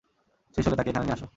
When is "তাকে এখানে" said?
0.77-1.05